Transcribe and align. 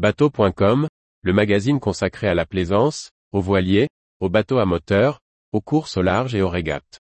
Bateau.com, 0.00 0.88
le 1.20 1.32
magazine 1.34 1.78
consacré 1.78 2.26
à 2.26 2.34
la 2.34 2.46
plaisance, 2.46 3.10
aux 3.32 3.42
voiliers, 3.42 3.88
aux 4.18 4.30
bateaux 4.30 4.56
à 4.56 4.64
moteur, 4.64 5.20
aux 5.52 5.60
courses 5.60 5.98
au 5.98 6.00
large 6.00 6.34
et 6.34 6.40
aux 6.40 6.48
régates. 6.48 7.00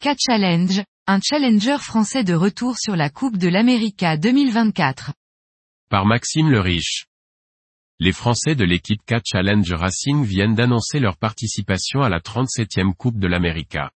Cat 0.00 0.16
Challenge, 0.18 0.82
un 1.06 1.20
challenger 1.22 1.76
français 1.80 2.24
de 2.24 2.32
retour 2.32 2.78
sur 2.78 2.96
la 2.96 3.10
Coupe 3.10 3.36
de 3.36 3.48
l'América 3.48 4.16
2024. 4.16 5.12
Par 5.90 6.06
Maxime 6.06 6.48
le 6.48 6.60
Riche. 6.60 7.09
Les 8.02 8.12
Français 8.12 8.54
de 8.54 8.64
l'équipe 8.64 9.02
Cat 9.04 9.20
Challenge 9.26 9.70
Racing 9.74 10.24
viennent 10.24 10.54
d'annoncer 10.54 11.00
leur 11.00 11.18
participation 11.18 12.00
à 12.00 12.08
la 12.08 12.20
37e 12.20 12.94
Coupe 12.94 13.18
de 13.18 13.26
l'América. 13.26 13.90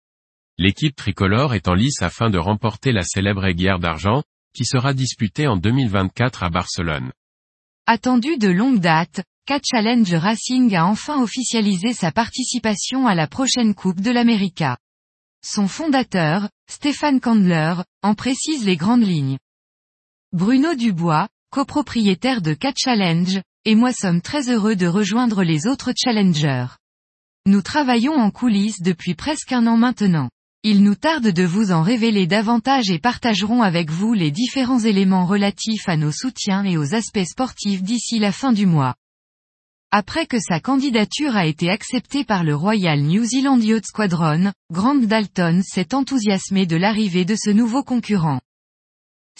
L'équipe 0.59 0.97
tricolore 0.97 1.55
est 1.55 1.69
en 1.69 1.75
lice 1.75 2.03
afin 2.03 2.29
de 2.29 2.37
remporter 2.37 2.91
la 2.91 3.05
célèbre 3.05 3.45
aiguillère 3.45 3.79
d'argent, 3.79 4.25
qui 4.55 4.65
sera 4.65 4.93
disputée 4.93 5.47
en 5.47 5.57
2024 5.57 6.43
à 6.43 6.51
Barcelone. 6.51 7.13
Attendu 7.87 8.39
de 8.39 8.49
longue 8.49 8.81
date, 8.81 9.23
Cat 9.47 9.61
Challenge 9.71 10.13
Racing 10.15 10.75
a 10.75 10.85
enfin 10.85 11.23
officialisé 11.23 11.93
sa 11.93 12.11
participation 12.11 13.07
à 13.07 13.15
la 13.15 13.29
prochaine 13.29 13.73
Coupe 13.73 14.01
de 14.01 14.11
l'América. 14.11 14.79
Son 15.47 15.69
fondateur, 15.69 16.49
Stéphane 16.69 17.21
Candler, 17.21 17.75
en 18.03 18.17
précise 18.17 18.67
les 18.67 18.77
grandes 18.77 19.07
lignes. 19.07 19.39
Bruno 20.33 20.75
Dubois, 20.75 21.29
copropriétaire 21.51 22.43
de 22.43 22.55
Cat 22.55 22.75
Challenge, 22.77 23.41
et 23.65 23.75
moi 23.75 23.93
sommes 23.93 24.21
très 24.21 24.51
heureux 24.51 24.77
de 24.77 24.87
rejoindre 24.87 25.45
les 25.45 25.67
autres 25.67 25.93
challengers. 25.97 26.67
Nous 27.47 27.63
travaillons 27.63 28.15
en 28.15 28.31
coulisses 28.31 28.83
depuis 28.83 29.15
presque 29.15 29.53
un 29.53 29.67
an 29.67 29.77
maintenant. 29.77 30.29
Il 30.65 30.83
nous 30.83 30.95
tarde 30.95 31.29
de 31.29 31.43
vous 31.43 31.73
en 31.73 31.83
révéler 31.83 32.27
davantage 32.27 32.91
et 32.91 32.99
partagerons 32.99 33.63
avec 33.63 33.91
vous 33.91 34.15
les 34.15 34.31
différents 34.31 34.79
éléments 34.79 35.27
relatifs 35.27 35.89
à 35.89 35.97
nos 35.97 36.13
soutiens 36.13 36.65
et 36.65 36.77
aux 36.77 36.95
aspects 36.95 37.25
sportifs 37.25 37.83
d'ici 37.83 38.19
la 38.19 38.31
fin 38.31 38.53
du 38.53 38.67
mois. 38.67 38.95
Après 39.91 40.27
que 40.27 40.39
sa 40.39 40.61
candidature 40.61 41.37
a 41.37 41.47
été 41.47 41.69
acceptée 41.69 42.25
par 42.25 42.45
le 42.45 42.55
Royal 42.55 43.01
New 43.01 43.25
Zealand 43.25 43.59
Yacht 43.59 43.87
Squadron, 43.87 44.53
Grant 44.73 44.95
Dalton 44.95 45.63
s'est 45.65 45.95
enthousiasmé 45.95 46.65
de 46.67 46.77
l'arrivée 46.77 47.25
de 47.25 47.37
ce 47.37 47.51
nouveau 47.51 47.83
concurrent. 47.83 48.41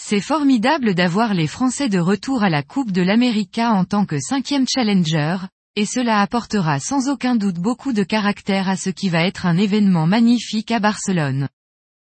C'est 0.05 0.19
formidable 0.19 0.95
d'avoir 0.95 1.33
les 1.33 1.47
Français 1.47 1.87
de 1.87 1.97
retour 1.97 2.43
à 2.43 2.49
la 2.49 2.61
Coupe 2.61 2.91
de 2.91 3.01
l'América 3.01 3.71
en 3.71 3.85
tant 3.85 4.05
que 4.05 4.19
cinquième 4.19 4.65
challenger, 4.67 5.37
et 5.77 5.85
cela 5.85 6.19
apportera 6.19 6.81
sans 6.81 7.07
aucun 7.07 7.37
doute 7.37 7.55
beaucoup 7.55 7.93
de 7.93 8.03
caractère 8.03 8.67
à 8.67 8.75
ce 8.75 8.89
qui 8.89 9.07
va 9.07 9.23
être 9.23 9.45
un 9.45 9.55
événement 9.55 10.05
magnifique 10.05 10.71
à 10.71 10.81
Barcelone. 10.81 11.47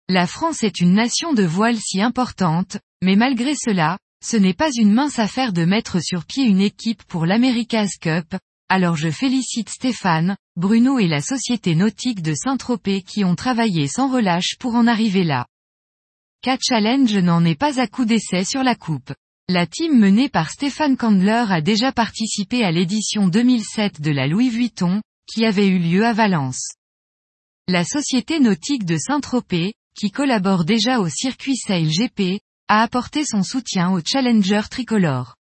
La 0.10 0.28
France 0.28 0.62
est 0.62 0.80
une 0.80 0.94
nation 0.94 1.34
de 1.34 1.42
voile 1.42 1.80
si 1.80 2.00
importante, 2.00 2.78
mais 3.02 3.16
malgré 3.16 3.56
cela, 3.56 3.98
ce 4.24 4.38
n'est 4.38 4.54
pas 4.54 4.70
une 4.78 4.94
mince 4.94 5.18
affaire 5.18 5.52
de 5.52 5.66
mettre 5.66 6.00
sur 6.00 6.24
pied 6.26 6.44
une 6.44 6.62
équipe 6.62 7.02
pour 7.06 7.26
l'America's 7.26 7.98
Cup, 8.00 8.36
alors 8.70 8.96
je 8.96 9.10
félicite 9.10 9.70
Stéphane, 9.70 10.38
Bruno 10.56 11.00
et 11.00 11.08
la 11.08 11.22
société 11.22 11.74
nautique 11.74 12.22
de 12.22 12.36
Saint-Tropez 12.36 13.02
qui 13.02 13.24
ont 13.26 13.36
travaillé 13.36 13.88
sans 13.88 14.08
relâche 14.08 14.56
pour 14.60 14.76
en 14.76 14.86
arriver 14.86 15.24
là. 15.24 15.48
Challenge 16.56 17.18
n'en 17.18 17.44
est 17.44 17.60
pas 17.60 17.82
à 17.82 17.88
coup 17.88 18.06
d'essai 18.06 18.46
sur 18.46 18.64
la 18.64 18.76
coupe. 18.76 19.14
La 19.50 19.68
team 19.68 20.00
menée 20.00 20.30
par 20.30 20.50
Stéphane 20.50 20.96
Candler 20.96 21.46
a 21.50 21.60
déjà 21.60 21.92
participé 21.92 22.64
à 22.64 22.72
l'édition 22.72 23.28
2007 23.28 24.00
de 24.00 24.12
la 24.12 24.28
Louis 24.28 24.50
Vuitton, 24.50 25.02
qui 25.26 25.46
avait 25.46 25.68
eu 25.68 25.80
lieu 25.80 26.06
à 26.06 26.14
Valence. 26.14 26.70
La 27.68 27.84
société 27.84 28.40
nautique 28.40 28.86
de 28.86 28.98
Saint-Tropez, 28.98 29.74
qui 29.94 30.12
collabore 30.12 30.64
déjà 30.64 31.00
au 31.00 31.10
circuit 31.10 31.58
Sail 31.58 31.90
GP, 31.90 32.40
a 32.70 32.82
apporté 32.82 33.26
son 33.26 33.44
soutien 33.44 33.92
au 33.92 34.00
Challenger 34.06 34.62
tricolore. 34.70 35.36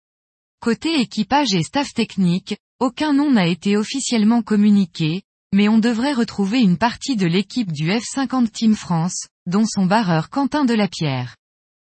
Côté 0.60 1.00
équipage 1.00 1.54
et 1.54 1.64
staff 1.64 1.92
technique, 1.94 2.56
aucun 2.78 3.12
nom 3.12 3.32
n'a 3.32 3.48
été 3.48 3.76
officiellement 3.76 4.42
communiqué, 4.42 5.22
mais 5.52 5.68
on 5.68 5.78
devrait 5.78 6.12
retrouver 6.12 6.60
une 6.60 6.78
partie 6.78 7.16
de 7.16 7.26
l'équipe 7.26 7.72
du 7.72 7.88
F50 7.88 8.50
Team 8.50 8.74
France, 8.74 9.26
dont 9.46 9.64
son 9.66 9.86
barreur 9.86 10.30
Quentin 10.30 10.64
Delapierre. 10.64 11.36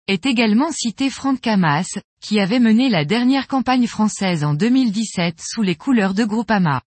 Est 0.07 0.25
également 0.25 0.71
cité 0.71 1.09
Franck 1.09 1.41
Camas, 1.41 1.99
qui 2.21 2.39
avait 2.39 2.59
mené 2.59 2.89
la 2.89 3.05
dernière 3.05 3.47
campagne 3.47 3.87
française 3.87 4.43
en 4.43 4.53
2017 4.53 5.39
sous 5.41 5.61
les 5.61 5.75
couleurs 5.75 6.13
de 6.13 6.25
Groupama. 6.25 6.81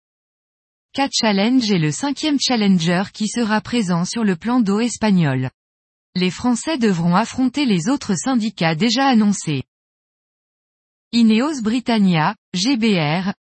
Cat 0.93 1.09
Challenge 1.13 1.71
est 1.71 1.79
le 1.79 1.93
cinquième 1.93 2.39
challenger 2.41 3.05
qui 3.13 3.29
sera 3.29 3.61
présent 3.61 4.05
sur 4.05 4.25
le 4.25 4.37
plan 4.37 4.61
d'eau 4.61 4.81
espagnol 4.81 5.51
les 6.19 6.31
Français 6.31 6.79
devront 6.79 7.15
affronter 7.15 7.65
les 7.65 7.89
autres 7.89 8.15
syndicats 8.17 8.75
déjà 8.75 9.07
annoncés. 9.07 9.63
Ineos 11.13 11.63
Britannia, 11.63 12.35
GBR, 12.55 13.33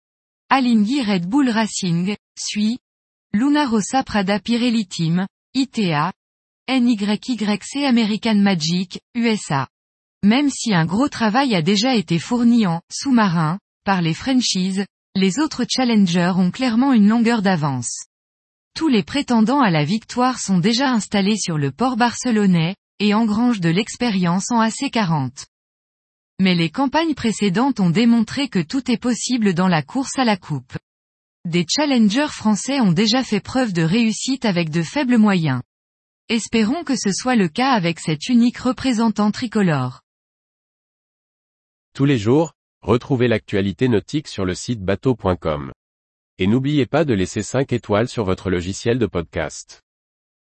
Alinghi 0.50 1.02
Red 1.02 1.26
Bull 1.26 1.50
Racing, 1.50 2.16
SUI, 2.38 2.78
Luna 3.34 3.68
Rossa 3.68 4.04
Prada 4.04 4.40
Pirelli 4.40 4.88
Team, 4.88 5.28
ITA, 5.54 6.14
NYYC 6.70 7.86
American 7.86 8.36
Magic, 8.36 9.00
USA. 9.16 9.70
Même 10.22 10.50
si 10.50 10.74
un 10.74 10.86
gros 10.86 11.08
travail 11.08 11.56
a 11.56 11.62
déjà 11.62 11.96
été 11.96 12.20
fourni 12.20 12.68
en 12.68 12.82
sous-marin, 12.92 13.58
par 13.86 14.02
les 14.02 14.14
franchises, 14.14 14.86
les 15.16 15.40
autres 15.40 15.66
challengers 15.70 16.34
ont 16.36 16.52
clairement 16.52 16.92
une 16.92 17.08
longueur 17.08 17.42
d'avance. 17.42 18.04
Tous 18.76 18.90
les 18.90 19.04
prétendants 19.04 19.62
à 19.62 19.72
la 19.72 19.86
victoire 19.86 20.40
sont 20.40 20.58
déjà 20.58 20.92
installés 20.92 21.38
sur 21.38 21.58
le 21.58 21.72
port 21.72 21.96
barcelonais, 21.96 22.76
et 23.00 23.14
engrangent 23.14 23.62
de 23.62 23.70
l'expérience 23.70 24.52
en 24.52 24.62
AC40. 24.62 25.46
Mais 26.42 26.54
les 26.54 26.70
campagnes 26.70 27.14
précédentes 27.14 27.80
ont 27.80 27.92
démontré 27.92 28.50
que 28.50 28.60
tout 28.60 28.92
est 28.92 29.02
possible 29.02 29.54
dans 29.54 29.70
la 29.70 29.84
course 29.84 30.20
à 30.20 30.26
la 30.26 30.36
coupe. 30.36 30.78
Des 31.46 31.66
challengers 31.66 32.28
français 32.30 32.82
ont 32.82 32.92
déjà 32.92 33.24
fait 33.24 33.40
preuve 33.40 33.72
de 33.72 33.84
réussite 33.84 34.44
avec 34.44 34.70
de 34.70 34.84
faibles 34.84 35.18
moyens. 35.18 35.62
Espérons 36.30 36.84
que 36.84 36.98
ce 36.98 37.14
soit 37.14 37.38
le 37.38 37.48
cas 37.48 37.70
avec 37.70 38.02
cet 38.02 38.28
unique 38.28 38.58
représentant 38.58 39.32
tricolore. 39.32 40.02
Tous 41.94 42.04
les 42.04 42.18
jours, 42.18 42.52
retrouvez 42.82 43.30
l'actualité 43.30 43.88
nautique 43.88 44.28
sur 44.28 44.44
le 44.44 44.54
site 44.54 44.82
bateau.com. 44.82 45.72
Et 46.38 46.48
n'oubliez 46.48 46.86
pas 46.86 47.06
de 47.06 47.14
laisser 47.14 47.42
5 47.42 47.72
étoiles 47.72 48.10
sur 48.10 48.26
votre 48.26 48.50
logiciel 48.50 49.00
de 49.00 49.06
podcast. 49.06 49.84